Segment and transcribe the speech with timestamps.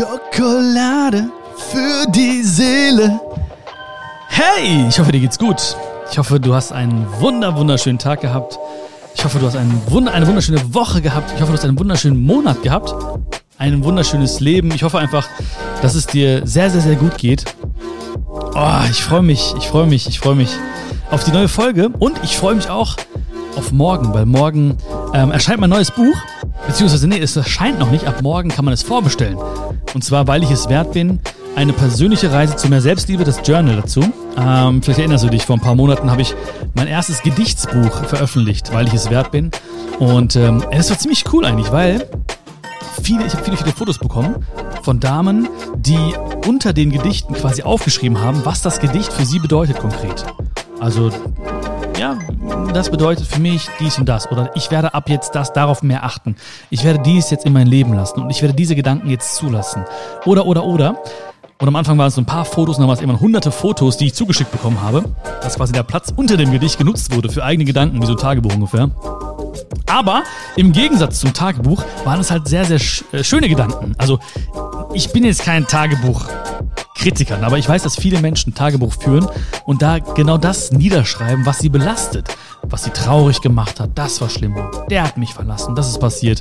[0.00, 3.20] Schokolade für die Seele.
[4.28, 5.76] Hey, ich hoffe, dir geht's gut.
[6.10, 8.58] Ich hoffe, du hast einen wunder, wunderschönen Tag gehabt.
[9.14, 11.30] Ich hoffe, du hast einen Wunder, eine wunderschöne Woche gehabt.
[11.34, 12.94] Ich hoffe, du hast einen wunderschönen Monat gehabt.
[13.58, 14.70] Ein wunderschönes Leben.
[14.70, 15.28] Ich hoffe einfach,
[15.82, 17.44] dass es dir sehr, sehr, sehr gut geht.
[18.54, 20.48] Oh, ich freue mich, ich freue mich, ich freue mich
[21.10, 22.96] auf die neue Folge und ich freue mich auch
[23.54, 24.78] auf morgen, weil morgen
[25.12, 26.16] ähm, erscheint mein neues Buch.
[26.66, 28.06] Beziehungsweise, nee, es erscheint noch nicht.
[28.06, 29.36] Ab morgen kann man es vorbestellen.
[29.94, 31.20] Und zwar, weil ich es wert bin,
[31.56, 34.00] eine persönliche Reise zu mehr Selbstliebe, das Journal dazu.
[34.36, 36.34] Ähm, vielleicht erinnerst du dich, vor ein paar Monaten habe ich
[36.74, 39.50] mein erstes Gedichtsbuch veröffentlicht, weil ich es wert bin.
[39.98, 42.08] Und ähm, es war ziemlich cool eigentlich, weil
[43.02, 44.46] viele, ich habe viele, viele Fotos bekommen
[44.82, 46.14] von Damen, die
[46.46, 50.24] unter den Gedichten quasi aufgeschrieben haben, was das Gedicht für sie bedeutet konkret.
[50.78, 51.10] Also
[52.00, 52.18] ja,
[52.72, 54.32] das bedeutet für mich dies und das.
[54.32, 56.34] Oder ich werde ab jetzt das darauf mehr achten.
[56.70, 59.84] Ich werde dies jetzt in mein Leben lassen und ich werde diese Gedanken jetzt zulassen.
[60.24, 61.02] Oder, oder, oder.
[61.58, 63.50] Und am Anfang waren es so ein paar Fotos und dann war es immer hunderte
[63.50, 65.04] Fotos, die ich zugeschickt bekommen habe.
[65.42, 68.18] Dass quasi der Platz unter dem Gedicht genutzt wurde für eigene Gedanken, wie so ein
[68.18, 68.90] Tagebuch ungefähr.
[69.86, 70.22] Aber
[70.56, 72.80] im Gegensatz zum Tagebuch waren es halt sehr, sehr
[73.12, 73.94] äh, schöne Gedanken.
[73.98, 74.20] Also
[74.94, 76.24] ich bin jetzt kein Tagebuch
[77.00, 77.44] Kritikern.
[77.44, 79.26] Aber ich weiß, dass viele Menschen Tagebuch führen
[79.64, 82.28] und da genau das niederschreiben, was sie belastet,
[82.62, 83.90] was sie traurig gemacht hat.
[83.94, 84.54] Das war schlimm.
[84.90, 85.74] Der hat mich verlassen.
[85.74, 86.40] Das ist passiert.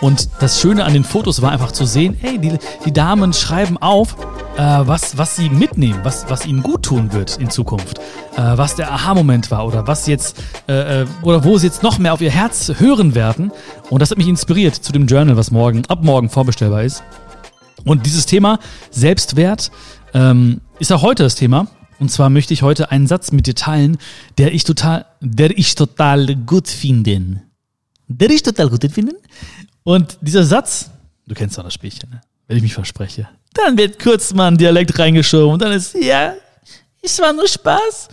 [0.00, 3.76] Und das Schöne an den Fotos war einfach zu sehen, hey, die, die Damen schreiben
[3.78, 4.16] auf,
[4.56, 8.02] äh, was, was sie mitnehmen, was, was ihnen gut tun wird in Zukunft, äh,
[8.36, 12.14] was der Aha-Moment war oder was jetzt, äh, äh oder wo sie jetzt noch mehr
[12.14, 13.52] auf ihr Herz hören werden.
[13.90, 17.02] Und das hat mich inspiriert zu dem Journal, was morgen, ab morgen vorbestellbar ist.
[17.84, 18.58] Und dieses Thema
[18.90, 19.70] Selbstwert
[20.14, 21.68] ähm, ist auch heute das Thema.
[21.98, 23.98] Und zwar möchte ich heute einen Satz mit dir teilen,
[24.38, 27.42] der ich total, der ich total gut finde.
[28.06, 29.14] Der ich total gut finde.
[29.82, 30.90] Und dieser Satz,
[31.26, 32.20] du kennst doch das Spielchen, ne?
[32.46, 36.34] wenn ich mich verspreche, dann wird kurz mal ein Dialekt reingeschoben und dann ist, ja,
[37.02, 38.08] es war nur Spaß.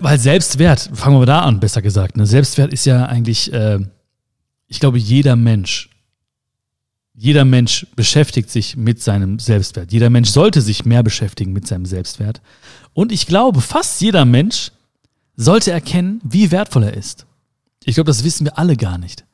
[0.00, 2.16] Weil Selbstwert, fangen wir da an, besser gesagt.
[2.16, 2.26] Ne?
[2.26, 3.78] Selbstwert ist ja eigentlich, äh,
[4.68, 5.89] ich glaube, jeder Mensch
[7.22, 9.92] jeder Mensch beschäftigt sich mit seinem Selbstwert.
[9.92, 12.40] Jeder Mensch sollte sich mehr beschäftigen mit seinem Selbstwert.
[12.94, 14.72] Und ich glaube, fast jeder Mensch
[15.36, 17.26] sollte erkennen, wie wertvoll er ist.
[17.84, 19.26] Ich glaube, das wissen wir alle gar nicht.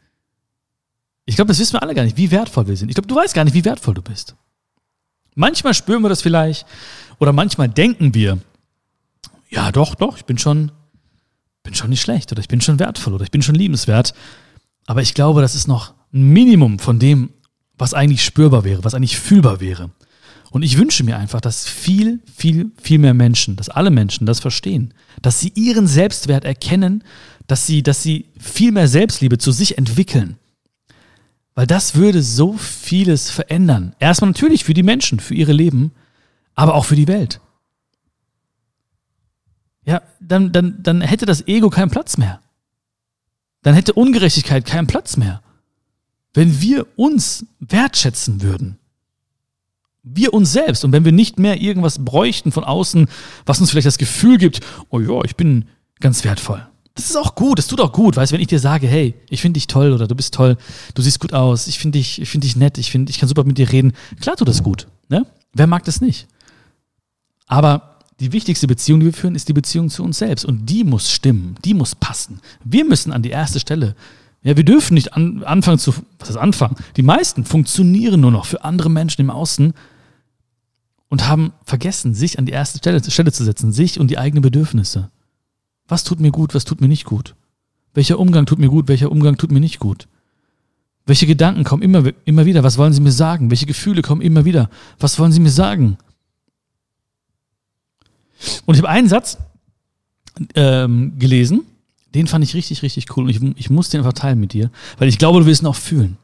[1.27, 2.89] Ich glaube, das wissen wir alle gar nicht, wie wertvoll wir sind.
[2.89, 4.35] Ich glaube, du weißt gar nicht, wie wertvoll du bist.
[5.37, 6.67] Manchmal spüren wir das vielleicht
[7.21, 8.39] oder manchmal denken wir,
[9.49, 10.73] ja, doch, doch, ich bin schon,
[11.63, 14.13] bin schon nicht schlecht oder ich bin schon wertvoll oder ich bin schon liebenswert.
[14.87, 17.31] Aber ich glaube, das ist noch ein Minimum von dem,
[17.79, 19.91] was eigentlich spürbar wäre, was eigentlich fühlbar wäre.
[20.51, 24.41] Und ich wünsche mir einfach, dass viel, viel, viel mehr Menschen, dass alle Menschen das
[24.41, 27.05] verstehen, dass sie ihren Selbstwert erkennen,
[27.47, 30.39] dass sie, dass sie viel mehr Selbstliebe zu sich entwickeln.
[31.55, 33.95] Weil das würde so vieles verändern.
[33.99, 35.93] Erstmal natürlich für die Menschen, für ihre Leben,
[36.55, 37.41] aber auch für die Welt.
[39.85, 42.41] Ja, dann, dann, dann hätte das Ego keinen Platz mehr.
[43.63, 45.43] Dann hätte Ungerechtigkeit keinen Platz mehr
[46.37, 48.79] wenn wir uns wertschätzen würden.
[50.03, 50.85] Wir uns selbst.
[50.85, 53.09] Und wenn wir nicht mehr irgendwas bräuchten von außen,
[53.47, 54.61] was uns vielleicht das Gefühl gibt,
[54.91, 55.65] oh ja, ich bin
[55.99, 56.65] ganz wertvoll.
[56.95, 59.15] Das ist auch gut, das tut auch gut, weißt du, wenn ich dir sage, hey,
[59.29, 60.57] ich finde dich toll oder du bist toll,
[60.95, 63.45] du siehst gut aus, ich finde dich, ich dich nett, ich finde, ich kann super
[63.45, 63.93] mit dir reden.
[64.21, 65.27] Klar tut das gut, ne?
[65.53, 66.27] Wer mag das nicht?
[67.47, 70.45] Aber die wichtigste Beziehung, die wir führen, ist die Beziehung zu uns selbst.
[70.45, 72.41] Und die muss stimmen, die muss passen.
[72.65, 73.95] Wir müssen an die erste Stelle.
[74.47, 76.77] Ja, wir dürfen nicht an, anfangen zu, was ist anfangen?
[76.97, 79.75] Die meisten funktionieren nur noch für andere Menschen im Außen
[81.09, 84.43] und haben vergessen, sich an die erste Stelle, Stelle zu setzen, sich und die eigenen
[84.43, 85.11] Bedürfnisse.
[85.89, 87.35] Was tut mir gut, was tut mir nicht gut?
[87.93, 90.07] Welcher Umgang tut mir gut, welcher Umgang tut mir nicht gut?
[91.07, 92.63] Welche Gedanken kommen immer, immer wieder?
[92.63, 93.51] Was wollen sie mir sagen?
[93.51, 94.71] Welche Gefühle kommen immer wieder?
[95.01, 95.99] Was wollen sie mir sagen?
[98.65, 99.39] Und ich habe einen Satz
[100.55, 101.63] ähm, gelesen,
[102.17, 104.71] den fand ich richtig, richtig cool und ich, ich muss den einfach teilen mit dir,
[104.99, 106.17] weil ich glaube, du wirst ihn auch fühlen.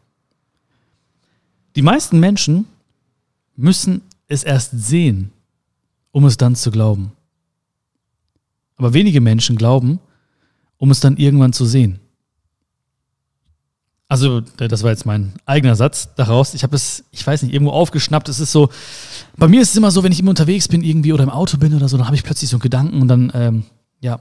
[1.77, 2.65] Die meisten Menschen
[3.57, 5.33] müssen es erst sehen,
[6.11, 7.13] um es dann zu glauben.
[8.77, 10.01] Aber wenige Menschen glauben,
[10.79, 12.01] um es dann irgendwann zu sehen.
[14.09, 16.53] Also, das war jetzt mein eigener Satz daraus.
[16.55, 18.29] Ich habe es, ich weiß nicht, irgendwo aufgeschnappt.
[18.29, 18.69] Es ist so,
[19.37, 21.57] bei mir ist es immer so, wenn ich immer unterwegs bin irgendwie oder im Auto
[21.57, 23.65] bin oder so, dann habe ich plötzlich so einen Gedanken und dann, ähm,
[24.01, 24.21] ja,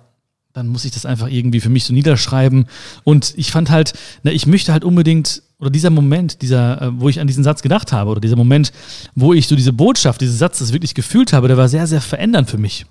[0.53, 2.65] dann muss ich das einfach irgendwie für mich so niederschreiben.
[3.03, 3.93] Und ich fand halt,
[4.23, 7.61] na, ich möchte halt unbedingt, oder dieser Moment, dieser, äh, wo ich an diesen Satz
[7.61, 8.71] gedacht habe, oder dieser Moment,
[9.15, 12.01] wo ich so diese Botschaft, diesen Satz das wirklich gefühlt habe, der war sehr, sehr
[12.01, 12.85] verändernd für mich.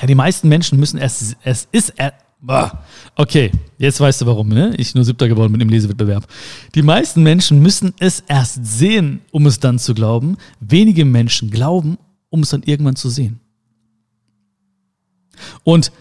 [0.00, 1.92] Ja, die meisten Menschen müssen es, es ist,
[3.14, 4.74] Okay, jetzt weißt du warum, ne?
[4.76, 6.26] Ich nur siebter geworden bin im Lesewettbewerb.
[6.74, 10.36] Die meisten Menschen müssen es erst sehen, um es dann zu glauben.
[10.58, 11.98] Wenige Menschen glauben,
[12.30, 13.38] um es dann irgendwann zu sehen.
[15.62, 15.92] Und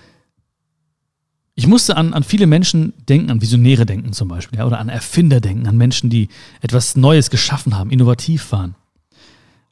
[1.56, 4.90] ich musste an, an viele Menschen denken, an Visionäre denken zum Beispiel, ja, oder an
[4.90, 6.30] Erfinder denken, an Menschen, die
[6.62, 8.76] etwas Neues geschaffen haben, innovativ waren.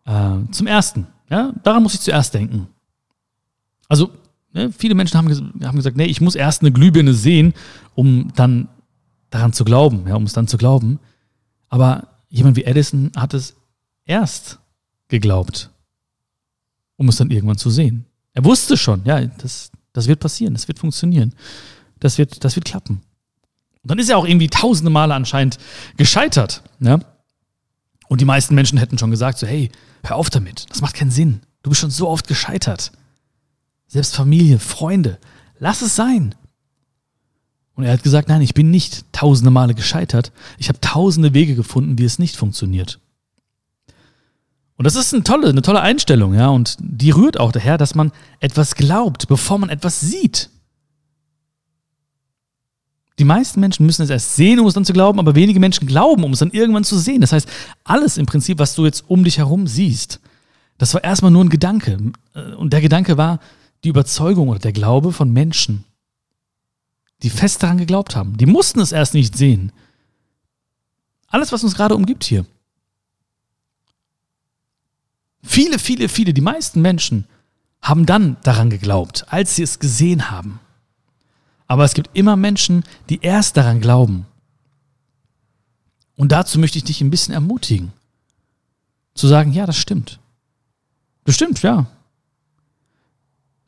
[0.06, 2.68] Äh, zum Ersten, ja, daran muss ich zuerst denken.
[3.88, 4.12] Also,
[4.54, 5.30] ne, viele Menschen haben,
[5.64, 7.54] haben gesagt, nee, ich muss erst eine Glühbirne sehen,
[7.96, 8.68] um dann
[9.30, 11.00] daran zu glauben, ja, um es dann zu glauben.
[11.70, 13.56] Aber jemand wie Edison hat es
[14.06, 14.60] erst
[15.08, 15.70] geglaubt,
[16.98, 18.06] um es dann irgendwann zu sehen.
[18.34, 21.34] Er wusste schon, ja, das, das wird passieren, das wird funktionieren.
[22.00, 23.02] Das wird, das wird klappen.
[23.84, 25.58] Und dann ist er auch irgendwie tausende Male anscheinend
[25.98, 26.64] gescheitert.
[26.80, 27.00] Ne?
[28.08, 29.70] Und die meisten Menschen hätten schon gesagt, so, hey,
[30.04, 31.42] hör auf damit, das macht keinen Sinn.
[31.64, 32.92] Du bist schon so oft gescheitert.
[33.88, 35.18] Selbst Familie, Freunde,
[35.60, 36.36] lass es sein.
[37.76, 40.32] Und er hat gesagt, nein, ich bin nicht tausende Male gescheitert.
[40.58, 43.00] Ich habe tausende Wege gefunden, wie es nicht funktioniert.
[44.80, 46.48] Und das ist eine tolle, eine tolle Einstellung, ja.
[46.48, 50.50] Und die rührt auch daher, dass man etwas glaubt, bevor man etwas sieht.
[53.20, 55.86] Die meisten Menschen müssen es erst sehen, um es dann zu glauben, aber wenige Menschen
[55.86, 57.20] glauben, um es dann irgendwann zu sehen.
[57.20, 57.50] Das heißt,
[57.84, 60.22] alles im Prinzip, was du jetzt um dich herum siehst,
[60.78, 61.98] das war erstmal nur ein Gedanke.
[62.58, 63.42] Und der Gedanke war
[63.84, 65.84] die Überzeugung oder der Glaube von Menschen,
[67.22, 68.38] die fest daran geglaubt haben.
[68.38, 69.74] Die mussten es erst nicht sehen.
[71.28, 72.46] Alles, was uns gerade umgibt hier,
[75.42, 77.26] Viele, viele, viele, die meisten Menschen
[77.82, 80.60] haben dann daran geglaubt, als sie es gesehen haben.
[81.68, 84.26] Aber es gibt immer Menschen, die erst daran glauben.
[86.16, 87.94] Und dazu möchte ich dich ein bisschen ermutigen.
[89.14, 90.20] Zu sagen, ja, das stimmt.
[91.24, 91.88] Das stimmt, ja.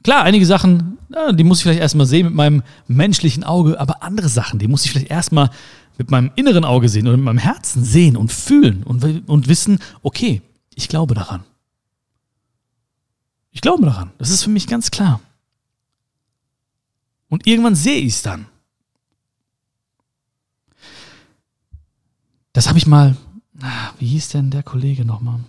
[0.03, 0.97] Klar, einige Sachen,
[1.33, 4.83] die muss ich vielleicht erstmal sehen mit meinem menschlichen Auge, aber andere Sachen, die muss
[4.83, 5.51] ich vielleicht erstmal
[5.97, 9.79] mit meinem inneren Auge sehen oder mit meinem Herzen sehen und fühlen und, und wissen,
[10.01, 10.41] okay,
[10.73, 11.43] ich glaube daran.
[13.51, 14.11] Ich glaube daran.
[14.17, 15.19] Das ist für mich ganz klar.
[17.29, 18.45] Und irgendwann sehe ich es dann.
[22.53, 23.15] Das habe ich mal.
[23.99, 25.39] Wie hieß denn der Kollege nochmal?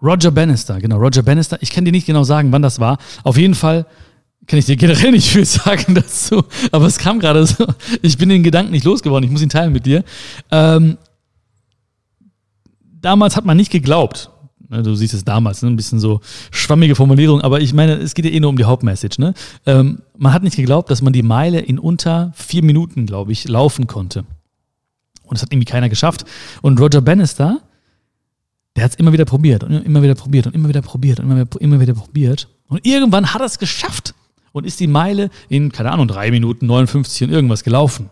[0.00, 1.58] Roger Bannister, genau, Roger Bannister.
[1.62, 2.98] Ich kann dir nicht genau sagen, wann das war.
[3.22, 3.86] Auf jeden Fall
[4.46, 7.66] kann ich dir generell nicht viel sagen dazu, aber es kam gerade so.
[8.02, 10.04] Ich bin den Gedanken nicht losgeworden, ich muss ihn teilen mit dir.
[10.50, 10.98] Ähm,
[13.00, 14.30] damals hat man nicht geglaubt,
[14.82, 15.70] du siehst es damals, ne?
[15.70, 18.64] ein bisschen so schwammige Formulierung, aber ich meine, es geht ja eh nur um die
[18.64, 19.20] Hauptmessage.
[19.20, 19.34] Ne?
[19.66, 23.46] Ähm, man hat nicht geglaubt, dass man die Meile in unter vier Minuten, glaube ich,
[23.48, 24.24] laufen konnte.
[25.24, 26.24] Und das hat irgendwie keiner geschafft.
[26.62, 27.60] Und Roger Bannister,
[28.76, 31.26] der hat es immer wieder probiert und immer wieder probiert und immer wieder probiert und
[31.26, 32.48] immer wieder, immer wieder probiert.
[32.68, 34.14] Und irgendwann hat er es geschafft
[34.52, 38.10] und ist die Meile in, keine Ahnung, drei Minuten 59 und irgendwas gelaufen.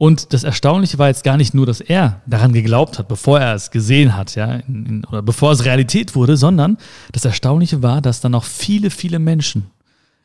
[0.00, 3.54] Und das Erstaunliche war jetzt gar nicht nur, dass er daran geglaubt hat, bevor er
[3.54, 6.78] es gesehen hat, ja, in, in, oder bevor es Realität wurde, sondern
[7.12, 9.66] das Erstaunliche war, dass dann noch viele, viele Menschen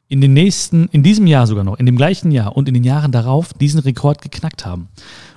[0.07, 2.85] in den nächsten, in diesem Jahr sogar noch, in dem gleichen Jahr und in den
[2.85, 4.87] Jahren darauf diesen Rekord geknackt haben.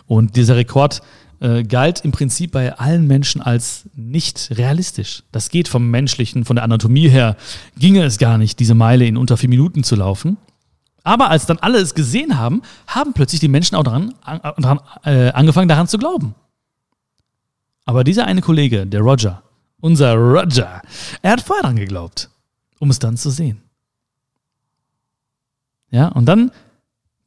[0.06, 1.02] Und dieser Rekord
[1.40, 5.24] äh, galt im Prinzip bei allen Menschen als nicht realistisch.
[5.32, 7.36] Das geht vom menschlichen, von der Anatomie her,
[7.76, 10.36] ginge es gar nicht, diese Meile in unter vier Minuten zu laufen.
[11.08, 14.12] Aber als dann alle es gesehen haben, haben plötzlich die Menschen auch daran,
[14.58, 16.34] daran äh, angefangen, daran zu glauben.
[17.86, 19.42] Aber dieser eine Kollege, der Roger,
[19.80, 20.82] unser Roger,
[21.22, 22.28] er hat vorher daran geglaubt,
[22.78, 23.62] um es dann zu sehen.
[25.90, 26.50] Ja, und dann,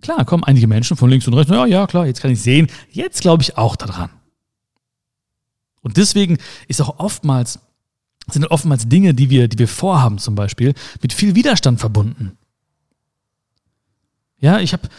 [0.04, 2.68] klar, kommen einige Menschen von links und rechts, ja, ja, klar, jetzt kann ich sehen,
[2.92, 4.12] jetzt glaube ich auch daran.
[5.82, 7.58] Und deswegen ist auch oftmals,
[8.28, 12.38] sind oftmals Dinge, die wir, die wir vorhaben zum Beispiel, mit viel Widerstand verbunden.
[14.42, 14.90] Ja, ich habe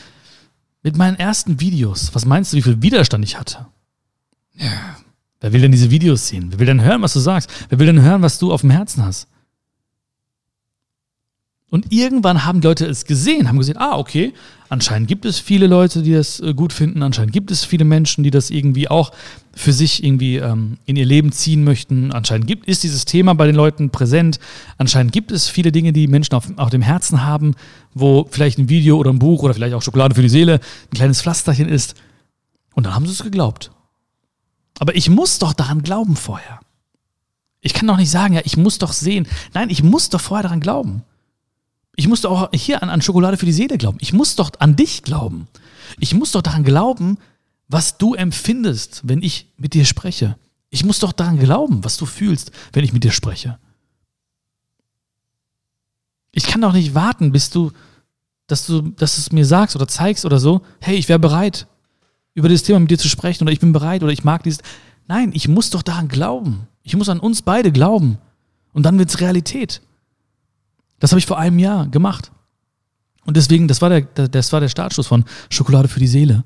[0.82, 3.66] mit meinen ersten Videos, was meinst du, wie viel Widerstand ich hatte?
[4.54, 4.96] Ja.
[5.40, 6.50] Wer will denn diese Videos sehen?
[6.50, 7.50] Wer will denn hören, was du sagst?
[7.68, 9.26] Wer will denn hören, was du auf dem Herzen hast?
[11.68, 14.34] Und irgendwann haben die Leute es gesehen, haben gesehen, ah, okay,
[14.72, 18.24] anscheinend gibt es viele Leute, die das äh, gut finden, anscheinend gibt es viele Menschen,
[18.24, 19.12] die das irgendwie auch
[19.54, 22.10] für sich irgendwie ähm, in ihr Leben ziehen möchten.
[22.10, 24.40] Anscheinend gibt, ist dieses Thema bei den Leuten präsent.
[24.78, 27.54] Anscheinend gibt es viele Dinge, die Menschen auf, auf dem Herzen haben,
[27.92, 30.96] wo vielleicht ein Video oder ein Buch oder vielleicht auch Schokolade für die Seele ein
[30.96, 31.94] kleines Pflasterchen ist.
[32.74, 33.70] Und dann haben sie es geglaubt.
[34.78, 36.60] Aber ich muss doch daran glauben vorher.
[37.60, 39.28] Ich kann doch nicht sagen, ja, ich muss doch sehen.
[39.52, 41.02] Nein, ich muss doch vorher daran glauben.
[41.96, 43.98] Ich muss doch auch hier an, an Schokolade für die Seele glauben.
[44.00, 45.48] Ich muss doch an dich glauben.
[45.98, 47.18] Ich muss doch daran glauben,
[47.68, 50.36] was du empfindest, wenn ich mit dir spreche.
[50.70, 53.58] Ich muss doch daran glauben, was du fühlst, wenn ich mit dir spreche.
[56.32, 57.72] Ich kann doch nicht warten, bis du
[58.52, 61.66] dass du, dass du es mir sagst oder zeigst oder so, hey, ich wäre bereit,
[62.34, 64.60] über dieses Thema mit dir zu sprechen oder ich bin bereit oder ich mag dieses.
[65.08, 66.68] Nein, ich muss doch daran glauben.
[66.82, 68.18] Ich muss an uns beide glauben.
[68.72, 69.80] Und dann wird es Realität.
[71.02, 72.30] Das habe ich vor einem Jahr gemacht.
[73.24, 76.44] Und deswegen, das war der, das war der Startschuss von Schokolade für die Seele.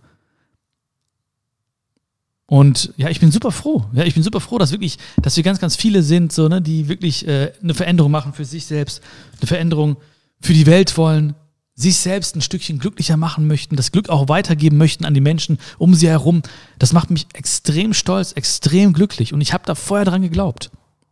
[2.47, 3.85] Und ja, ich bin super froh.
[3.93, 6.63] Ja, ich bin super froh, dass wirklich, dass wir ganz, ganz viele sind, so, ne,
[6.63, 9.03] die wirklich äh, eine Veränderung machen für sich selbst,
[9.41, 9.99] eine Veränderung
[10.41, 11.35] für die Welt wollen,
[11.75, 15.59] sich selbst ein Stückchen glücklicher machen möchten, das Glück auch weitergeben möchten an die Menschen
[15.77, 16.41] um sie herum.
[16.79, 19.35] Das macht mich extrem stolz, extrem glücklich.
[19.35, 20.71] Und ich habe da vorher dran geglaubt.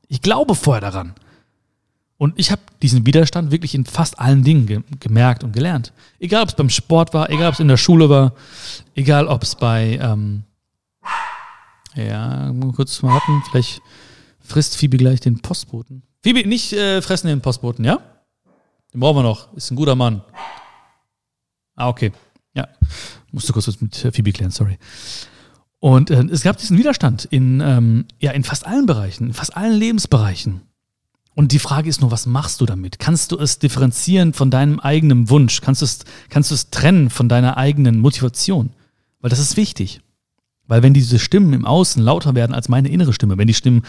[0.09, 1.15] Ich glaube vorher daran.
[2.25, 5.93] Und ich habe diesen Widerstand wirklich in fast allen Dingen ge gemerkt und gelernt.
[6.19, 8.33] Egal, ob es beim Sport war, egal, ob es in der Schule war,
[8.95, 10.45] egal, ob es bei, ähm,
[11.95, 13.83] ja, kurz mal warten, vielleicht
[14.41, 16.03] frisst Phoebe gleich den Postboten.
[16.23, 17.99] Phoebe, nicht äh, fressen den Postboten, ja?
[18.95, 19.53] Den brauchen wir noch.
[19.53, 20.23] Ist ein guter Mann.
[21.77, 22.11] Ah, okay.
[22.55, 22.69] Ja.
[23.33, 24.79] Musste kurz was mit Phoebe klären, sorry.
[25.79, 29.55] Und äh, es gab diesen Widerstand in, ähm, ja, in fast allen Bereichen, in fast
[29.55, 30.63] allen Lebensbereichen.
[31.35, 32.99] Und die Frage ist nur, was machst du damit?
[32.99, 35.61] Kannst du es differenzieren von deinem eigenen Wunsch?
[35.61, 38.71] Kannst du es, kannst du es trennen von deiner eigenen Motivation?
[39.21, 40.01] Weil das ist wichtig.
[40.67, 43.83] Weil wenn diese Stimmen im Außen lauter werden als meine innere Stimme, wenn die Stimmen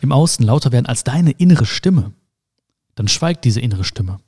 [0.00, 2.12] im Außen lauter werden als deine innere Stimme,
[2.94, 4.20] dann schweigt diese innere Stimme.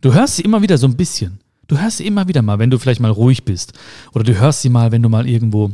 [0.00, 1.40] Du hörst sie immer wieder so ein bisschen.
[1.68, 3.72] Du hörst sie immer wieder mal, wenn du vielleicht mal ruhig bist.
[4.12, 5.70] Oder du hörst sie mal, wenn du mal irgendwo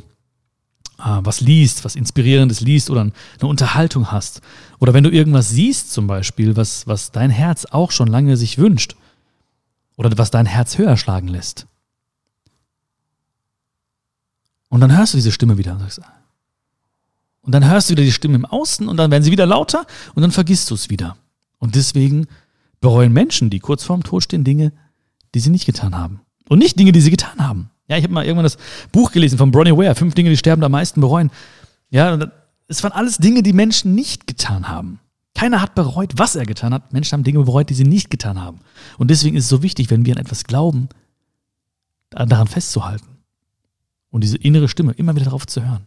[0.99, 3.12] was liest, was Inspirierendes liest oder eine
[3.43, 4.40] Unterhaltung hast.
[4.81, 8.59] Oder wenn du irgendwas siehst zum Beispiel, was, was dein Herz auch schon lange sich
[8.59, 8.97] wünscht.
[9.97, 11.67] Oder was dein Herz höher schlagen lässt.
[14.69, 16.00] Und dann hörst du diese Stimme wieder und sagst,
[17.43, 19.87] und dann hörst du wieder die Stimme im Außen und dann werden sie wieder lauter
[20.14, 21.17] und dann vergisst du es wieder.
[21.59, 22.26] Und deswegen
[22.81, 24.73] bereuen Menschen, die kurz vorm Tod stehen, Dinge,
[25.35, 26.21] die sie nicht getan haben.
[26.49, 27.27] Und nicht Dinge, die sie getan haben.
[27.88, 28.59] Ja, ich habe mal irgendwann das
[28.92, 31.30] Buch gelesen von Bronnie Ware, fünf Dinge, die sterben am meisten bereuen.
[31.90, 32.18] Ja,
[32.68, 35.00] es waren alles Dinge, die Menschen nicht getan haben.
[35.35, 36.92] Keiner hat bereut, was er getan hat.
[36.92, 38.61] Menschen haben Dinge bereut, die sie nicht getan haben.
[38.99, 40.88] Und deswegen ist es so wichtig, wenn wir an etwas glauben,
[42.11, 43.18] daran festzuhalten.
[44.11, 45.87] Und diese innere Stimme immer wieder darauf zu hören.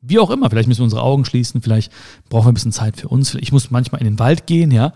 [0.00, 1.92] Wie auch immer, vielleicht müssen wir unsere Augen schließen, vielleicht
[2.28, 3.36] brauchen wir ein bisschen Zeit für uns.
[3.36, 4.92] Ich muss manchmal in den Wald gehen, ja.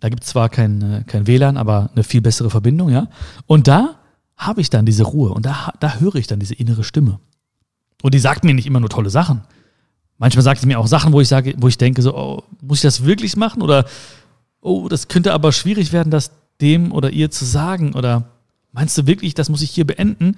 [0.00, 3.08] Da gibt es zwar kein, äh, kein WLAN, aber eine viel bessere Verbindung, ja.
[3.46, 3.99] Und da
[4.40, 7.20] habe ich dann diese Ruhe und da, da höre ich dann diese innere Stimme.
[8.02, 9.42] Und die sagt mir nicht immer nur tolle Sachen.
[10.16, 12.78] Manchmal sagt sie mir auch Sachen, wo ich sage, wo ich denke, so, oh, muss
[12.78, 13.60] ich das wirklich machen?
[13.60, 13.84] Oder
[14.62, 16.30] oh, das könnte aber schwierig werden, das
[16.62, 17.94] dem oder ihr zu sagen.
[17.94, 18.30] Oder
[18.72, 20.36] meinst du wirklich, das muss ich hier beenden?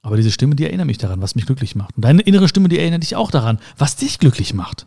[0.00, 1.96] Aber diese Stimme, die erinnert mich daran, was mich glücklich macht.
[1.96, 4.86] Und deine innere Stimme, die erinnert dich auch daran, was dich glücklich macht.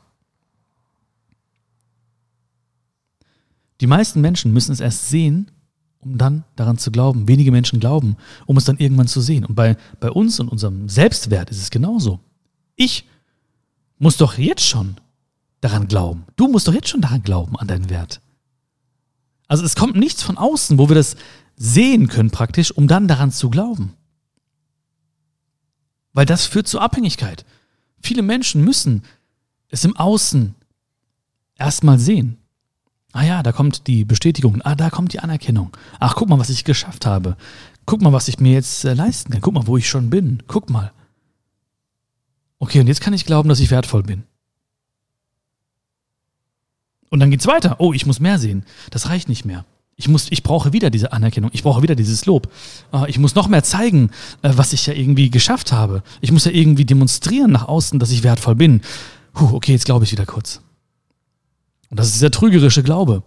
[3.82, 5.52] Die meisten Menschen müssen es erst sehen,
[6.02, 7.28] um dann daran zu glauben.
[7.28, 9.46] Wenige Menschen glauben, um es dann irgendwann zu sehen.
[9.46, 12.20] Und bei, bei uns und unserem Selbstwert ist es genauso.
[12.76, 13.06] Ich
[13.98, 14.96] muss doch jetzt schon
[15.62, 16.26] daran glauben.
[16.36, 18.22] Du musst doch jetzt schon daran glauben, an deinen Wert.
[19.48, 21.16] Also es kommt nichts von außen, wo wir das
[21.56, 23.94] sehen können praktisch, um dann daran zu glauben.
[26.14, 27.46] Weil das führt zu Abhängigkeit.
[28.02, 29.04] Viele Menschen müssen
[29.70, 30.56] es im Außen
[31.56, 32.38] erstmal sehen.
[33.14, 34.62] Ah ja, da kommt die Bestätigung.
[34.62, 35.76] Ah, da kommt die Anerkennung.
[36.00, 37.36] Ach, guck mal, was ich geschafft habe.
[37.86, 39.42] Guck mal, was ich mir jetzt äh, leisten kann.
[39.42, 40.44] Guck mal, wo ich schon bin.
[40.48, 40.92] Guck mal.
[42.60, 44.24] Okay, und jetzt kann ich glauben, dass ich wertvoll bin.
[47.10, 47.76] Und dann geht's weiter.
[47.80, 48.64] Oh, ich muss mehr sehen.
[48.92, 49.66] Das reicht nicht mehr.
[49.98, 51.52] Ich, muss, ich brauche wieder diese Anerkennung.
[51.54, 52.50] Ich brauche wieder dieses Lob.
[52.92, 54.10] Ah, ich muss noch mehr zeigen,
[54.42, 56.02] äh, was ich ja irgendwie geschafft habe.
[56.22, 58.82] Ich muss ja irgendwie demonstrieren nach außen, dass ich wertvoll bin.
[59.34, 60.62] Puh, okay, jetzt glaube ich wieder kurz.
[61.92, 63.22] Und das ist dieser trügerische Glaube.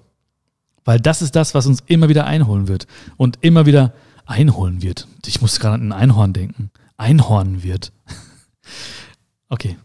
[0.85, 2.87] Weil das ist das, was uns immer wieder einholen wird.
[3.17, 3.93] Und immer wieder
[4.27, 5.07] einholen wird.
[5.27, 6.71] Ich muss gerade an ein Einhorn denken.
[6.97, 7.93] Einhorn wird.
[9.49, 9.77] okay.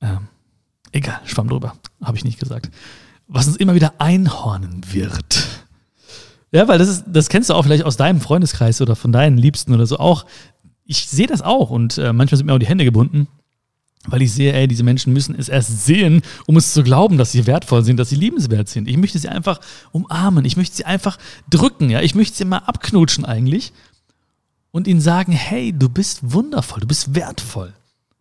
[0.00, 0.28] Ähm,
[0.90, 1.76] egal, schwamm drüber.
[2.02, 2.70] Habe ich nicht gesagt.
[3.28, 5.46] Was uns immer wieder einhornen wird.
[6.50, 9.36] Ja, weil das ist, das kennst du auch vielleicht aus deinem Freundeskreis oder von deinen
[9.36, 10.24] Liebsten oder so auch.
[10.86, 13.28] Ich sehe das auch und äh, manchmal sind mir auch die Hände gebunden
[14.06, 17.32] weil ich sehe, ey, diese Menschen müssen es erst sehen, um es zu glauben, dass
[17.32, 18.88] sie wertvoll sind, dass sie liebenswert sind.
[18.88, 19.60] Ich möchte sie einfach
[19.92, 21.18] umarmen, ich möchte sie einfach
[21.48, 23.72] drücken, ja, ich möchte sie mal abknutschen eigentlich
[24.70, 27.72] und ihnen sagen, hey, du bist wundervoll, du bist wertvoll.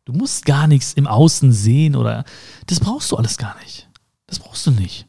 [0.05, 2.25] Du musst gar nichts im Außen sehen oder
[2.67, 3.87] das brauchst du alles gar nicht.
[4.27, 5.05] Das brauchst du nicht.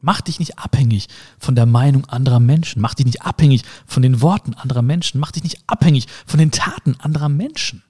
[0.00, 2.82] Mach dich nicht abhängig von der Meinung anderer Menschen.
[2.82, 5.18] Mach dich nicht abhängig von den Worten anderer Menschen.
[5.18, 7.82] Mach dich nicht abhängig von den Taten anderer Menschen.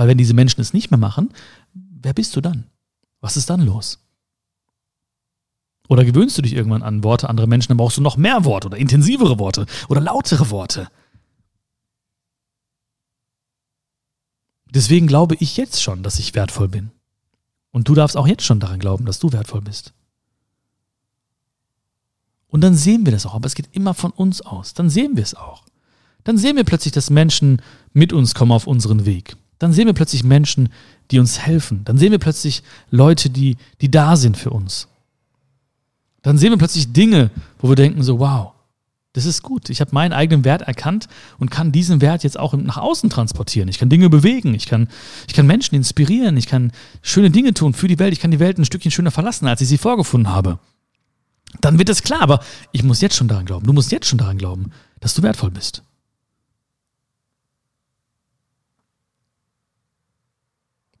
[0.00, 1.28] Weil wenn diese Menschen es nicht mehr machen,
[1.74, 2.64] wer bist du dann?
[3.20, 3.98] Was ist dann los?
[5.90, 8.68] Oder gewöhnst du dich irgendwann an Worte anderer Menschen, dann brauchst du noch mehr Worte
[8.68, 10.88] oder intensivere Worte oder lautere Worte.
[14.70, 16.92] Deswegen glaube ich jetzt schon, dass ich wertvoll bin.
[17.70, 19.92] Und du darfst auch jetzt schon daran glauben, dass du wertvoll bist.
[22.48, 24.72] Und dann sehen wir das auch, aber es geht immer von uns aus.
[24.72, 25.66] Dann sehen wir es auch.
[26.24, 27.60] Dann sehen wir plötzlich, dass Menschen
[27.92, 29.36] mit uns kommen auf unseren Weg.
[29.60, 30.70] Dann sehen wir plötzlich Menschen,
[31.10, 31.82] die uns helfen.
[31.84, 34.88] Dann sehen wir plötzlich Leute, die, die da sind für uns.
[36.22, 38.52] Dann sehen wir plötzlich Dinge, wo wir denken so, wow,
[39.12, 39.68] das ist gut.
[39.68, 43.68] Ich habe meinen eigenen Wert erkannt und kann diesen Wert jetzt auch nach außen transportieren.
[43.68, 44.88] Ich kann Dinge bewegen, ich kann,
[45.28, 48.40] ich kann Menschen inspirieren, ich kann schöne Dinge tun für die Welt, ich kann die
[48.40, 50.58] Welt ein Stückchen schöner verlassen, als ich sie vorgefunden habe.
[51.60, 52.40] Dann wird es klar, aber
[52.72, 55.50] ich muss jetzt schon daran glauben, du musst jetzt schon daran glauben, dass du wertvoll
[55.50, 55.82] bist.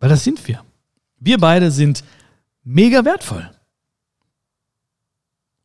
[0.00, 0.64] Weil das sind wir.
[1.18, 2.02] Wir beide sind
[2.64, 3.48] mega wertvoll.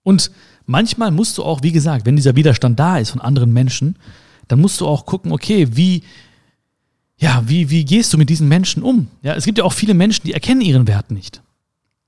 [0.04, 0.30] Und
[0.66, 3.98] manchmal musst du auch, wie gesagt, wenn dieser Widerstand da ist von anderen Menschen,
[4.48, 6.04] dann musst du auch gucken, okay, wie,
[7.18, 9.08] ja, wie, wie gehst du mit diesen Menschen um?
[9.24, 11.42] Ja, es gibt ja auch viele Menschen, die erkennen ihren Wert nicht.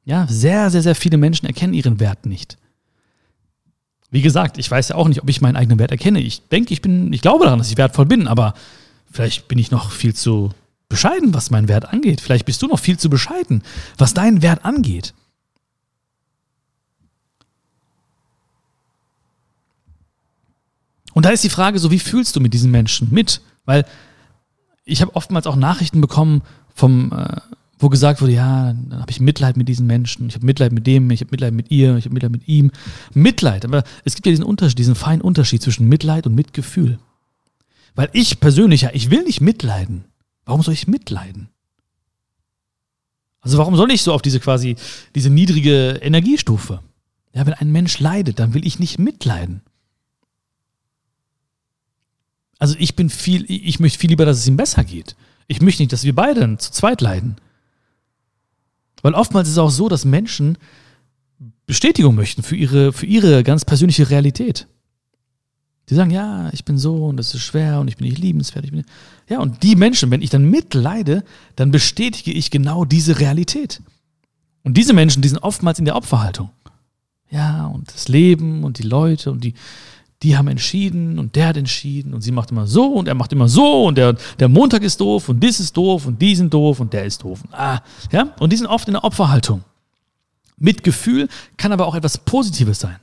[0.06, 2.58] Ja, sehr, sehr, sehr viele Menschen erkennen ihren Wert nicht.
[4.10, 6.22] Wie gesagt, ich weiß ja auch nicht, ob ich meinen eigenen Wert erkenne.
[6.22, 8.54] Ich denke, ich bin, ich glaube daran, dass ich wertvoll bin, aber
[9.12, 10.52] vielleicht bin ich noch viel zu
[10.90, 12.22] bescheiden, was meinen Wert angeht.
[12.22, 13.64] Vielleicht bist du noch viel zu bescheiden,
[13.98, 15.14] was deinen Wert angeht.
[21.14, 23.42] Und da ist die Frage so, wie fühlst du mit diesen Menschen mit?
[23.66, 23.86] Weil
[24.86, 27.42] ich habe oftmals auch Nachrichten bekommen vom, äh,
[27.80, 30.86] wo gesagt wurde, ja, dann habe ich Mitleid mit diesen Menschen, ich habe Mitleid mit
[30.86, 32.72] dem, ich habe Mitleid mit ihr, ich habe Mitleid mit ihm.
[33.16, 37.00] Mitleid, aber es gibt ja diesen Unterschied, diesen feinen Unterschied zwischen Mitleid und Mitgefühl.
[37.96, 40.06] Weil ich persönlich, ja, ich will nicht mitleiden.
[40.48, 41.50] Warum soll ich mitleiden?
[43.42, 44.78] Also warum soll ich so auf diese quasi,
[45.14, 46.82] diese niedrige Energiestufe?
[47.34, 49.62] Ja, wenn ein Mensch leidet, dann will ich nicht mitleiden.
[52.60, 55.18] Also ich bin viel, ich möchte viel lieber, dass es ihm besser geht.
[55.48, 57.36] Ich möchte nicht, dass wir beide zu zweit leiden.
[59.02, 60.58] Weil oftmals ist es auch so, dass Menschen
[61.66, 64.66] Bestätigung möchten für ihre, für ihre ganz persönliche Realität.
[65.90, 68.66] Die sagen, ja, ich bin so und das ist schwer und ich bin nicht liebenswert.
[68.66, 68.90] Ich bin nicht
[69.30, 71.24] ja, und die Menschen, wenn ich dann mitleide,
[71.56, 73.82] dann bestätige ich genau diese Realität.
[74.64, 76.50] Und diese Menschen, die sind oftmals in der Opferhaltung.
[77.30, 79.54] Ja, und das Leben und die Leute und die,
[80.24, 83.34] die haben entschieden und der hat entschieden und sie macht immer so und er macht
[83.34, 86.54] immer so und der, der Montag ist doof und dies ist doof und die sind
[86.54, 87.44] doof und der ist doof.
[87.52, 89.64] Ah, ja, und die sind oft in der Opferhaltung.
[90.58, 92.98] Mitgefühl kann aber auch etwas Positives sein.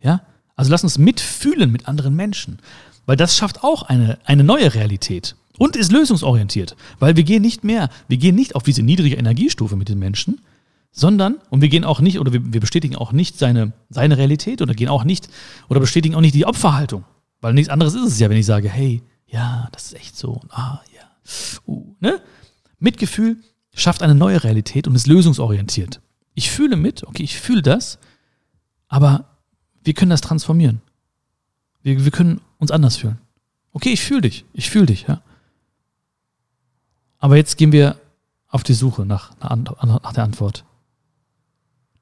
[0.00, 0.22] Ja,
[0.56, 2.58] also lass uns mitfühlen mit anderen Menschen,
[3.06, 7.64] weil das schafft auch eine, eine neue Realität und ist lösungsorientiert, weil wir gehen nicht
[7.64, 10.40] mehr, wir gehen nicht auf diese niedrige Energiestufe mit den Menschen,
[10.92, 14.60] sondern, und wir gehen auch nicht, oder wir, wir bestätigen auch nicht seine, seine Realität
[14.60, 15.28] oder gehen auch nicht,
[15.68, 17.04] oder bestätigen auch nicht die Opferhaltung.
[17.40, 20.40] Weil nichts anderes ist es ja, wenn ich sage, hey, ja, das ist echt so,
[20.50, 21.02] ah, ja,
[21.66, 22.20] uh, ne?
[22.78, 23.38] Mitgefühl
[23.74, 26.00] schafft eine neue Realität und ist lösungsorientiert.
[26.34, 27.98] Ich fühle mit, okay, ich fühle das,
[28.88, 29.31] aber
[29.84, 30.80] wir können das transformieren.
[31.82, 33.18] Wir, wir können uns anders fühlen.
[33.72, 35.22] Okay, ich fühle dich, ich fühle dich, ja.
[37.18, 37.96] Aber jetzt gehen wir
[38.48, 40.64] auf die Suche nach, nach der Antwort.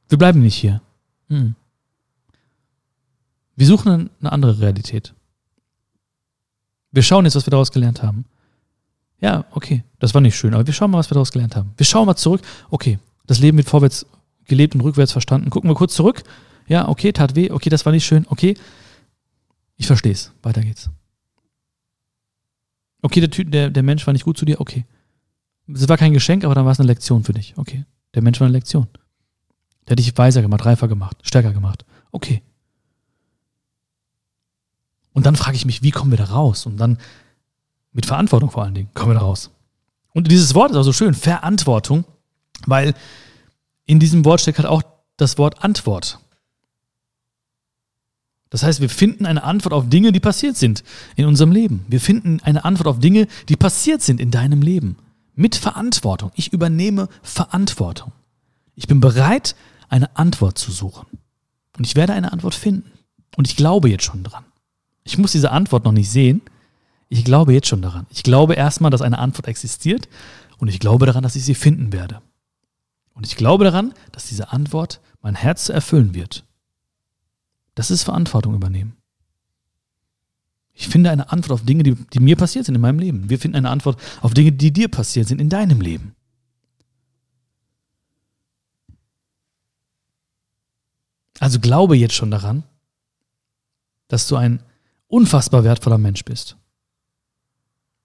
[0.09, 0.81] Wir bleiben nicht hier.
[1.29, 1.55] Hm.
[3.55, 5.15] Wir suchen eine andere Realität.
[6.91, 8.25] Wir schauen jetzt, was wir daraus gelernt haben.
[9.21, 11.73] Ja, okay, das war nicht schön, aber wir schauen mal, was wir daraus gelernt haben.
[11.77, 12.41] Wir schauen mal zurück.
[12.71, 14.07] Okay, das Leben wird vorwärts
[14.47, 15.51] gelebt und rückwärts verstanden.
[15.51, 16.25] Gucken wir kurz zurück.
[16.71, 17.51] Ja, okay, tat weh.
[17.51, 18.25] Okay, das war nicht schön.
[18.29, 18.55] Okay,
[19.77, 20.31] ich verstehe es.
[20.41, 20.89] Weiter geht's.
[23.03, 24.61] Okay, der, typ, der, der Mensch war nicht gut zu dir.
[24.61, 24.87] Okay.
[25.67, 27.55] Es war kein Geschenk, aber dann war es eine Lektion für dich.
[27.57, 27.85] Okay.
[28.15, 28.87] Der Mensch war eine Lektion.
[29.89, 31.85] Der hat dich weiser gemacht, reifer gemacht, stärker gemacht.
[32.13, 32.41] Okay.
[35.13, 36.67] Und dann frage ich mich, wie kommen wir da raus?
[36.67, 36.99] Und dann
[37.91, 39.51] mit Verantwortung vor allen Dingen kommen wir da raus.
[40.13, 42.05] Und dieses Wort ist auch so schön, Verantwortung,
[42.65, 42.95] weil
[43.87, 44.85] in diesem Wort steckt halt auch
[45.17, 46.21] das Wort Antwort.
[48.51, 50.83] Das heißt, wir finden eine Antwort auf Dinge, die passiert sind
[51.15, 51.85] in unserem Leben.
[51.89, 54.97] Wir finden eine Antwort auf Dinge, die passiert sind in deinem Leben.
[55.37, 56.33] Mit Verantwortung.
[56.35, 58.13] Ich übernehme Verantwortung.
[58.75, 59.55] Ich bin bereit,
[59.89, 61.07] eine Antwort zu suchen.
[61.79, 62.91] Und ich werde eine Antwort finden.
[63.37, 64.45] Und ich glaube jetzt schon dran.
[65.05, 66.43] Ich muss diese Antwort noch nicht sehen.
[67.09, 68.07] Ich glaube jetzt schon daran.
[68.11, 70.09] Ich glaube erstmal, dass eine Antwort existiert.
[70.59, 72.21] Und ich glaube daran, dass ich sie finden werde.
[73.15, 76.45] Und ich glaube daran, dass diese Antwort mein Herz erfüllen wird.
[77.75, 78.97] Das ist Verantwortung übernehmen.
[80.73, 83.29] Ich finde eine Antwort auf Dinge, die, die mir passiert sind in meinem Leben.
[83.29, 86.15] Wir finden eine Antwort auf Dinge, die dir passiert sind in deinem Leben.
[91.39, 92.63] Also glaube jetzt schon daran,
[94.09, 94.63] dass du ein
[95.09, 96.57] unfassbar wertvoller Mensch bist.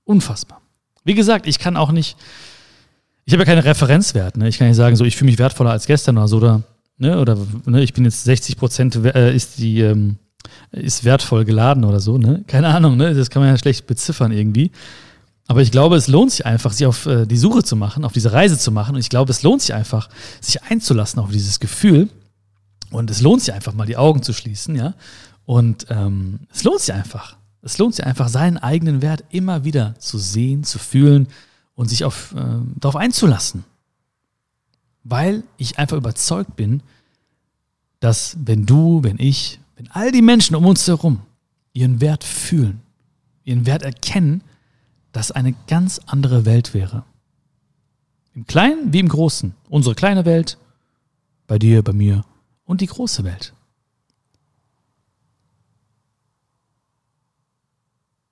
[0.06, 0.62] Unfassbar.
[1.04, 2.18] Wie gesagt, ich kann auch nicht,
[3.26, 4.38] ich habe ja keinen Referenzwert.
[4.38, 4.48] Ne?
[4.48, 6.64] Ich kann nicht sagen, so ich fühle mich wertvoller als gestern oder so oder
[6.98, 10.18] ne, oder ne, ich bin jetzt 60 Prozent äh, ist die ähm,
[10.72, 12.18] ist wertvoll geladen oder so.
[12.18, 12.44] Ne?
[12.48, 12.98] Keine Ahnung.
[12.98, 13.14] Ne?
[13.14, 14.72] Das kann man ja schlecht beziffern irgendwie.
[15.48, 18.14] Aber ich glaube, es lohnt sich einfach, sich auf äh, die Suche zu machen, auf
[18.14, 18.96] diese Reise zu machen.
[18.96, 20.10] Und ich glaube, es lohnt sich einfach,
[20.42, 22.10] sich einzulassen auf dieses Gefühl.
[22.92, 24.94] Und es lohnt sich einfach mal die Augen zu schließen, ja.
[25.46, 27.38] Und ähm, es lohnt sich einfach.
[27.62, 31.28] Es lohnt sich einfach, seinen eigenen Wert immer wieder zu sehen, zu fühlen
[31.76, 32.42] und sich auf, äh,
[32.80, 33.66] darauf einzulassen.
[35.06, 36.84] Weil ich einfach überzeugt bin,
[38.02, 41.22] dass wenn du, wenn ich, wenn all die Menschen um uns herum
[41.72, 42.82] ihren Wert fühlen,
[43.44, 44.44] ihren Wert erkennen,
[45.14, 47.06] dass eine ganz andere Welt wäre.
[48.34, 49.54] Im Kleinen wie im Großen.
[49.70, 50.58] Unsere kleine Welt,
[51.48, 52.26] bei dir, bei mir
[52.66, 53.54] und die große Welt.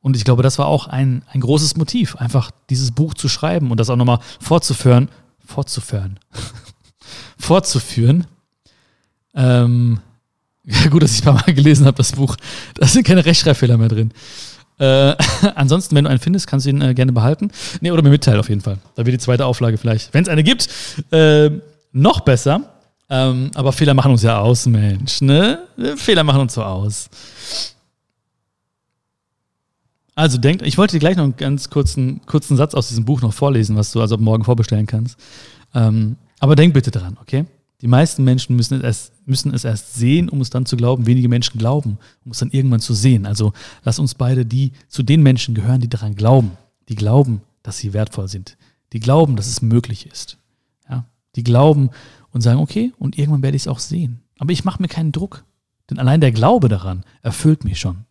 [0.02, 3.72] Und ich glaube, das war auch ein, ein großes Motiv, einfach dieses Buch zu schreiben
[3.72, 5.08] und das auch nochmal fortzuführen,
[5.46, 6.20] fortzuführen,
[7.38, 8.28] fortzuführen.
[9.36, 10.00] Ähm,
[10.64, 12.36] ja, gut, dass ich ein paar Mal gelesen habe, das Buch.
[12.76, 14.12] Da sind keine Rechtschreibfehler mehr drin.
[14.80, 15.16] Äh,
[15.56, 17.52] ansonsten, wenn du einen findest, kannst du ihn äh, gerne behalten.
[17.82, 18.78] Nee, oder mir mitteilen auf jeden Fall.
[18.96, 20.70] Da wird die zweite Auflage vielleicht, wenn es eine gibt,
[21.12, 21.50] äh,
[21.92, 22.70] noch besser.
[23.10, 25.60] Ähm, aber Fehler machen uns ja aus, Mensch, ne?
[25.98, 27.10] Fehler machen uns so aus.
[30.16, 33.22] Also denkt, ich wollte dir gleich noch einen ganz kurzen, kurzen Satz aus diesem Buch
[33.22, 35.20] noch vorlesen, was du also morgen vorbestellen kannst.
[35.74, 37.46] Ähm, aber denk bitte dran, okay?
[37.82, 41.06] Die meisten Menschen müssen es, erst, müssen es erst sehen, um es dann zu glauben.
[41.06, 43.26] Wenige Menschen glauben, um es dann irgendwann zu sehen.
[43.26, 43.52] Also
[43.84, 46.52] lass uns beide die zu den Menschen gehören, die daran glauben.
[46.88, 48.58] Die glauben, dass sie wertvoll sind.
[48.94, 50.38] Die glauben, dass es möglich ist.
[50.90, 51.06] Ja?
[51.36, 51.90] Die glauben
[52.32, 54.22] und sagen, okay, und irgendwann werde ich es auch sehen.
[54.40, 55.44] Aber ich mache mir keinen Druck.
[55.90, 58.06] Denn allein der Glaube daran erfüllt mich schon.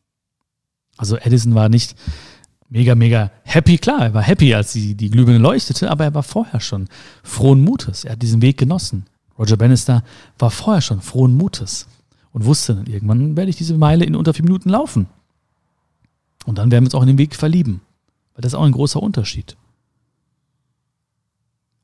[0.97, 1.97] Also Edison war nicht
[2.69, 3.79] mega, mega happy.
[3.79, 6.89] Klar, er war happy, als die, die Glühbirne leuchtete, aber er war vorher schon
[7.23, 8.05] frohen Mutes.
[8.05, 9.07] Er hat diesen Weg genossen.
[9.39, 10.03] Roger Bannister
[10.39, 11.87] war vorher schon frohen Mutes
[12.33, 15.07] und wusste, dann irgendwann werde ich diese Meile in unter vier Minuten laufen.
[16.45, 17.81] Und dann werden wir uns auch in den Weg verlieben.
[18.35, 19.57] Weil das ist auch ein großer Unterschied.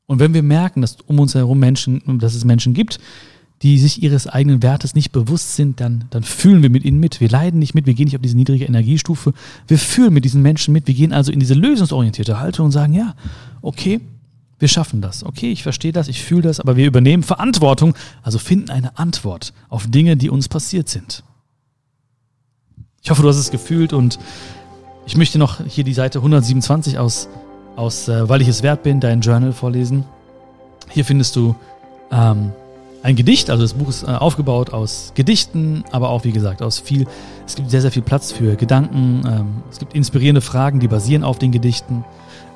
[0.05, 2.99] Und wenn wir merken, dass um uns herum Menschen, dass es Menschen gibt,
[3.61, 7.19] die sich ihres eigenen Wertes nicht bewusst sind, dann, dann fühlen wir mit ihnen mit.
[7.19, 9.33] Wir leiden nicht mit, wir gehen nicht auf diese niedrige Energiestufe.
[9.67, 10.87] Wir fühlen mit diesen Menschen mit.
[10.87, 13.15] Wir gehen also in diese lösungsorientierte Haltung und sagen, ja,
[13.61, 13.99] okay,
[14.59, 15.23] wir schaffen das.
[15.23, 19.53] Okay, ich verstehe das, ich fühle das, aber wir übernehmen Verantwortung, also finden eine Antwort
[19.67, 21.23] auf Dinge, die uns passiert sind.
[23.01, 24.19] Ich hoffe, du hast es gefühlt und
[25.05, 27.29] ich möchte noch hier die Seite 127 aus,
[27.75, 30.05] aus äh, Weil ich es wert bin, dein Journal vorlesen.
[30.89, 31.55] Hier findest du
[32.11, 32.51] ähm,
[33.01, 36.79] ein Gedicht, also das Buch ist äh, aufgebaut aus Gedichten, aber auch wie gesagt aus
[36.79, 37.07] viel,
[37.45, 41.23] es gibt sehr, sehr viel Platz für Gedanken, ähm, es gibt inspirierende Fragen, die basieren
[41.23, 42.03] auf den Gedichten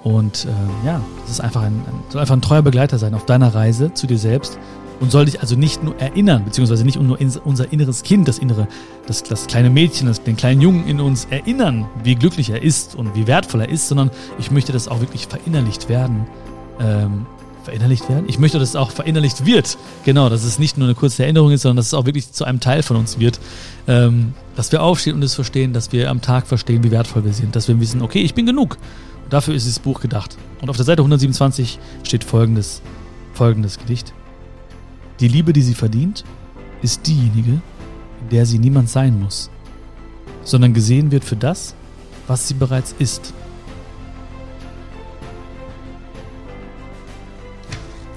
[0.03, 3.55] und äh, ja, es ist einfach ein, soll einfach ein treuer Begleiter sein auf deiner
[3.55, 4.59] Reise zu dir selbst
[4.99, 8.67] und soll dich also nicht nur erinnern, beziehungsweise nicht nur unser inneres Kind, das innere,
[9.07, 12.95] das, das kleine Mädchen, das, den kleinen Jungen in uns erinnern, wie glücklich er ist
[12.95, 16.25] und wie wertvoll er ist, sondern ich möchte, dass auch wirklich verinnerlicht werden,
[16.79, 17.25] ähm,
[17.63, 18.25] verinnerlicht werden?
[18.27, 19.77] Ich möchte, dass es auch verinnerlicht wird.
[20.05, 22.45] Genau, dass es nicht nur eine kurze Erinnerung ist, sondern dass es auch wirklich zu
[22.45, 23.39] einem Teil von uns wird.
[23.87, 27.33] Ähm, dass wir aufstehen und es verstehen, dass wir am Tag verstehen, wie wertvoll wir
[27.33, 27.55] sind.
[27.55, 28.77] Dass wir wissen, okay, ich bin genug.
[29.23, 30.37] Und dafür ist dieses Buch gedacht.
[30.61, 32.81] Und auf der Seite 127 steht folgendes,
[33.33, 34.13] folgendes Gedicht.
[35.19, 36.23] Die Liebe, die sie verdient,
[36.81, 37.61] ist diejenige,
[38.21, 39.49] in der sie niemand sein muss,
[40.43, 41.75] sondern gesehen wird für das,
[42.27, 43.33] was sie bereits ist.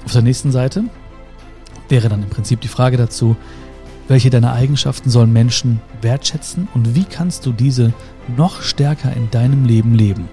[0.07, 0.85] Auf der nächsten Seite
[1.89, 3.35] wäre dann im Prinzip die Frage dazu,
[4.07, 7.91] welche deiner Eigenschaften sollen Menschen wertschätzen und wie kannst du diese
[8.37, 10.29] noch stärker in deinem Leben leben?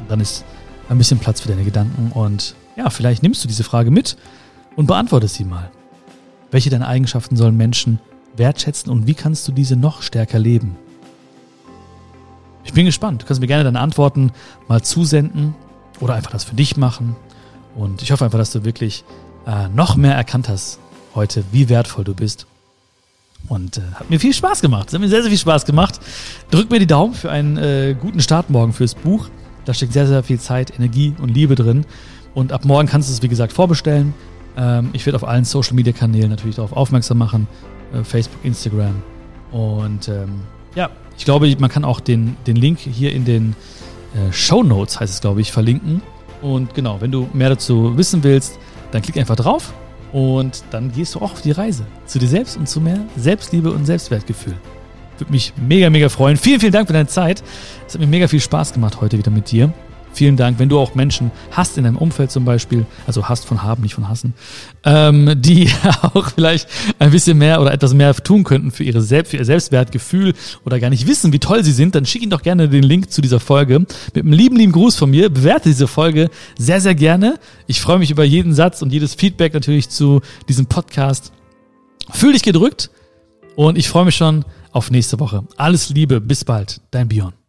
[0.00, 0.46] Und dann ist
[0.88, 4.16] ein bisschen Platz für deine Gedanken und ja, vielleicht nimmst du diese Frage mit
[4.74, 5.70] und beantwortest sie mal.
[6.50, 7.98] Welche deiner Eigenschaften sollen Menschen
[8.38, 10.78] wertschätzen und wie kannst du diese noch stärker leben?
[12.64, 13.20] Ich bin gespannt.
[13.20, 14.32] Du kannst mir gerne deine Antworten
[14.66, 15.54] mal zusenden
[16.00, 17.16] oder einfach das für dich machen.
[17.74, 19.04] Und ich hoffe einfach, dass du wirklich
[19.46, 20.78] äh, noch mehr erkannt hast
[21.14, 22.46] heute, wie wertvoll du bist.
[23.48, 24.88] Und äh, hat mir viel Spaß gemacht.
[24.88, 26.00] Es hat mir sehr, sehr viel Spaß gemacht.
[26.50, 29.28] Drück mir die Daumen für einen äh, guten Start morgen fürs Buch.
[29.64, 31.84] Da steckt sehr, sehr viel Zeit, Energie und Liebe drin.
[32.34, 34.14] Und ab morgen kannst du es, wie gesagt, vorbestellen.
[34.56, 37.46] Ähm, ich werde auf allen Social Media Kanälen natürlich darauf aufmerksam machen.
[37.92, 39.02] Äh, Facebook, Instagram.
[39.52, 40.40] Und ähm,
[40.74, 43.54] ja, ich glaube, man kann auch den, den Link hier in den
[44.14, 46.02] äh, Show Notes, heißt es, glaube ich, verlinken.
[46.44, 48.58] Und genau, wenn du mehr dazu wissen willst,
[48.92, 49.72] dann klick einfach drauf
[50.12, 53.70] Und dann gehst du auch auf die Reise zu dir selbst und zu mehr Selbstliebe
[53.70, 54.54] und Selbstwertgefühl.
[55.16, 56.36] Würde mich mega, mega freuen.
[56.36, 57.42] Vielen, vielen Dank für deine Zeit.
[57.86, 59.72] Es hat mir mega viel Spaß gemacht heute wieder mit dir.
[60.14, 63.64] Vielen Dank, wenn du auch Menschen hast in deinem Umfeld zum Beispiel, also hast von
[63.64, 64.32] haben, nicht von hassen,
[64.84, 65.68] ähm, die
[66.02, 66.68] auch vielleicht
[67.00, 70.78] ein bisschen mehr oder etwas mehr tun könnten für, ihre Selbst, für ihr Selbstwertgefühl oder
[70.78, 73.22] gar nicht wissen, wie toll sie sind, dann schick ihnen doch gerne den Link zu
[73.22, 75.30] dieser Folge mit einem lieben, lieben Gruß von mir.
[75.30, 77.40] Bewerte diese Folge sehr, sehr gerne.
[77.66, 81.32] Ich freue mich über jeden Satz und jedes Feedback natürlich zu diesem Podcast.
[82.10, 82.90] Fühl dich gedrückt
[83.56, 85.44] und ich freue mich schon auf nächste Woche.
[85.56, 87.43] Alles Liebe, bis bald, dein Björn.